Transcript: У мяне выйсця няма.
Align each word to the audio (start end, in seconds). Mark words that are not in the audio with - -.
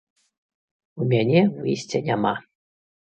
У 1.03 1.05
мяне 1.11 1.41
выйсця 1.59 1.99
няма. 2.09 2.33